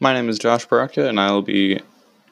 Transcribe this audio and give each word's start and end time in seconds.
My 0.00 0.12
name 0.12 0.28
is 0.28 0.40
Josh 0.40 0.66
Baratka, 0.66 1.08
and 1.08 1.20
I'll 1.20 1.40
be 1.40 1.80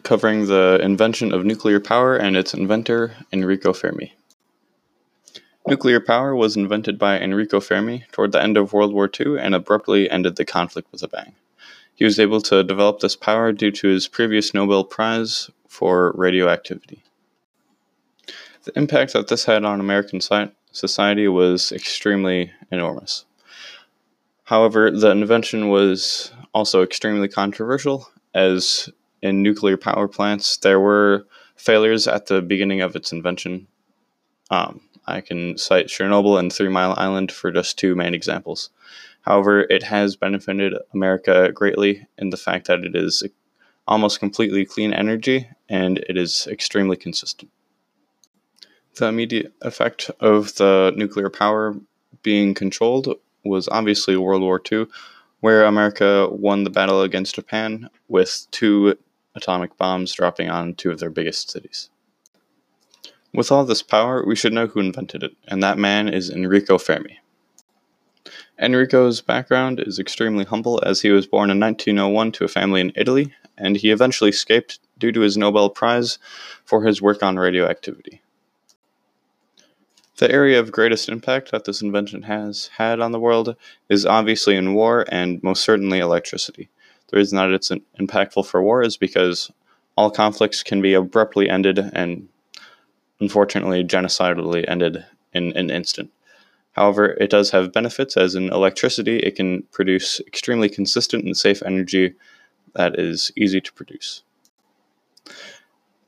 covering 0.02 0.46
the 0.46 0.80
invention 0.82 1.32
of 1.32 1.44
nuclear 1.44 1.78
power 1.78 2.16
and 2.16 2.36
its 2.36 2.54
inventor, 2.54 3.14
Enrico 3.32 3.72
Fermi. 3.72 4.14
Nuclear 5.68 6.00
power 6.00 6.34
was 6.34 6.56
invented 6.56 6.98
by 6.98 7.20
Enrico 7.20 7.60
Fermi 7.60 8.04
toward 8.10 8.32
the 8.32 8.42
end 8.42 8.56
of 8.56 8.72
World 8.72 8.92
War 8.92 9.08
II 9.08 9.38
and 9.38 9.54
abruptly 9.54 10.10
ended 10.10 10.34
the 10.34 10.44
conflict 10.44 10.90
with 10.90 11.04
a 11.04 11.08
bang. 11.08 11.36
He 11.94 12.04
was 12.04 12.18
able 12.18 12.40
to 12.42 12.64
develop 12.64 12.98
this 12.98 13.14
power 13.14 13.52
due 13.52 13.70
to 13.70 13.86
his 13.86 14.08
previous 14.08 14.52
Nobel 14.52 14.82
Prize 14.82 15.48
for 15.68 16.10
radioactivity. 16.16 17.04
The 18.64 18.76
impact 18.76 19.12
that 19.12 19.28
this 19.28 19.44
had 19.44 19.64
on 19.64 19.78
American 19.78 20.20
society 20.72 21.28
was 21.28 21.70
extremely 21.70 22.50
enormous. 22.72 23.24
However, 24.44 24.90
the 24.90 25.12
invention 25.12 25.68
was 25.68 26.32
also 26.54 26.82
extremely 26.82 27.28
controversial, 27.28 28.08
as 28.34 28.88
in 29.22 29.42
nuclear 29.42 29.76
power 29.76 30.08
plants, 30.08 30.56
there 30.58 30.80
were 30.80 31.26
failures 31.56 32.08
at 32.08 32.26
the 32.26 32.42
beginning 32.42 32.80
of 32.80 32.96
its 32.96 33.12
invention. 33.12 33.66
Um, 34.50 34.80
I 35.06 35.20
can 35.20 35.56
cite 35.58 35.86
Chernobyl 35.86 36.38
and 36.38 36.52
Three 36.52 36.68
Mile 36.68 36.94
Island 36.96 37.32
for 37.32 37.50
just 37.50 37.78
two 37.78 37.94
main 37.94 38.14
examples. 38.14 38.70
However, 39.22 39.60
it 39.60 39.84
has 39.84 40.16
benefited 40.16 40.74
America 40.92 41.50
greatly 41.52 42.06
in 42.18 42.30
the 42.30 42.36
fact 42.36 42.66
that 42.66 42.84
it 42.84 42.96
is 42.96 43.22
almost 43.86 44.20
completely 44.20 44.64
clean 44.64 44.92
energy 44.92 45.48
and 45.68 45.98
it 46.08 46.16
is 46.16 46.46
extremely 46.50 46.96
consistent. 46.96 47.50
The 48.96 49.06
immediate 49.06 49.52
effect 49.62 50.10
of 50.20 50.54
the 50.56 50.92
nuclear 50.96 51.30
power 51.30 51.74
being 52.22 52.54
controlled 52.54 53.16
was 53.44 53.68
obviously 53.68 54.16
World 54.16 54.42
War 54.42 54.60
II, 54.70 54.86
where 55.42 55.64
America 55.64 56.28
won 56.30 56.62
the 56.62 56.70
battle 56.70 57.02
against 57.02 57.34
Japan 57.34 57.90
with 58.06 58.46
two 58.52 58.96
atomic 59.34 59.76
bombs 59.76 60.12
dropping 60.12 60.48
on 60.48 60.72
two 60.72 60.92
of 60.92 61.00
their 61.00 61.10
biggest 61.10 61.50
cities. 61.50 61.90
With 63.34 63.50
all 63.50 63.64
this 63.64 63.82
power, 63.82 64.24
we 64.24 64.36
should 64.36 64.52
know 64.52 64.68
who 64.68 64.78
invented 64.78 65.24
it, 65.24 65.32
and 65.48 65.60
that 65.60 65.78
man 65.78 66.08
is 66.08 66.30
Enrico 66.30 66.78
Fermi. 66.78 67.18
Enrico's 68.56 69.20
background 69.20 69.80
is 69.80 69.98
extremely 69.98 70.44
humble 70.44 70.80
as 70.86 71.00
he 71.00 71.10
was 71.10 71.26
born 71.26 71.50
in 71.50 71.58
1901 71.58 72.30
to 72.32 72.44
a 72.44 72.48
family 72.48 72.80
in 72.80 72.92
Italy, 72.94 73.34
and 73.58 73.76
he 73.76 73.90
eventually 73.90 74.30
escaped 74.30 74.78
due 74.96 75.10
to 75.10 75.22
his 75.22 75.36
Nobel 75.36 75.70
Prize 75.70 76.20
for 76.64 76.84
his 76.84 77.02
work 77.02 77.20
on 77.20 77.36
radioactivity. 77.36 78.22
The 80.18 80.30
area 80.30 80.60
of 80.60 80.70
greatest 80.70 81.08
impact 81.08 81.50
that 81.50 81.64
this 81.64 81.80
invention 81.80 82.22
has 82.22 82.70
had 82.76 83.00
on 83.00 83.12
the 83.12 83.20
world 83.20 83.56
is 83.88 84.04
obviously 84.04 84.56
in 84.56 84.74
war 84.74 85.06
and 85.08 85.42
most 85.42 85.64
certainly 85.64 86.00
electricity. 86.00 86.68
The 87.08 87.16
reason 87.16 87.36
that 87.36 87.50
it's 87.50 87.70
impactful 87.98 88.46
for 88.46 88.62
war 88.62 88.82
is 88.82 88.96
because 88.96 89.50
all 89.96 90.10
conflicts 90.10 90.62
can 90.62 90.82
be 90.82 90.94
abruptly 90.94 91.48
ended 91.48 91.78
and 91.78 92.28
unfortunately 93.20 93.84
genocidally 93.84 94.64
ended 94.68 95.04
in 95.32 95.56
an 95.56 95.70
instant. 95.70 96.10
However, 96.72 97.16
it 97.20 97.30
does 97.30 97.50
have 97.50 97.72
benefits, 97.72 98.16
as 98.16 98.34
in 98.34 98.50
electricity, 98.50 99.18
it 99.18 99.36
can 99.36 99.62
produce 99.72 100.20
extremely 100.20 100.68
consistent 100.68 101.24
and 101.24 101.36
safe 101.36 101.62
energy 101.62 102.14
that 102.74 102.98
is 102.98 103.30
easy 103.36 103.60
to 103.60 103.72
produce. 103.74 104.22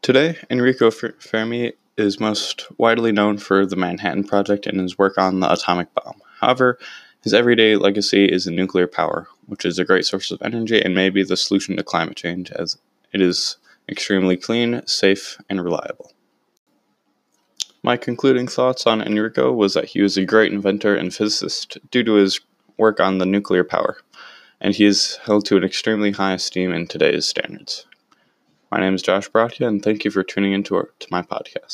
Today, 0.01 0.39
Enrico 0.51 0.91
Fermi 0.91 1.73
is 1.97 2.21
most 2.21 2.67
widely 2.79 3.13
known 3.13 3.39
for 3.39 3.65
the 3.65 3.77
Manhattan 3.77 4.25
Project 4.25 4.67
and 4.67 4.81
his 4.81 4.99
work 4.99 5.17
on 5.19 5.41
the 5.41 5.53
atomic 5.53 5.89
bomb. 5.95 6.21
However, 6.41 6.79
his 7.23 7.33
everyday 7.33 7.77
legacy 7.77 8.27
is 8.27 8.47
in 8.47 8.57
nuclear 8.57 8.87
power, 8.87 9.29
which 9.47 9.65
is 9.65 9.79
a 9.79 9.85
great 9.85 10.05
source 10.05 10.31
of 10.31 10.43
energy 10.43 10.81
and 10.83 10.95
may 10.95 11.09
be 11.09 11.23
the 11.23 11.37
solution 11.37 11.77
to 11.77 11.83
climate 11.83 12.17
change 12.17 12.51
as 12.53 12.77
it 13.13 13.21
is 13.21 13.57
extremely 13.89 14.37
clean, 14.37 14.87
safe, 14.87 15.39
and 15.49 15.63
reliable. 15.63 16.13
My 17.83 17.97
concluding 17.97 18.49
thoughts 18.49 18.87
on 18.87 19.03
Enrico 19.03 19.53
was 19.53 19.75
that 19.75 19.87
he 19.87 20.01
was 20.01 20.17
a 20.17 20.25
great 20.25 20.53
inventor 20.53 20.97
and 20.97 21.15
physicist 21.15 21.79
due 21.91 22.03
to 22.03 22.15
his 22.15 22.41
work 22.77 22.99
on 22.99 23.19
the 23.19 23.27
nuclear 23.27 23.63
power, 23.63 23.99
and 24.61 24.75
he 24.75 24.85
is 24.85 25.19
held 25.25 25.45
to 25.47 25.57
an 25.57 25.65
extremely 25.65 26.11
high 26.11 26.33
esteem 26.33 26.73
in 26.73 26.87
today's 26.87 27.27
standards. 27.27 27.87
My 28.71 28.81
name 28.81 28.95
is 28.95 29.03
Josh 29.03 29.31
Baratka, 29.31 29.67
and 29.67 29.83
thank 29.83 30.05
you 30.05 30.11
for 30.11 30.23
tuning 30.23 30.53
into 30.53 30.75
our, 30.77 30.91
to 30.99 31.07
my 31.11 31.23
podcast. 31.23 31.73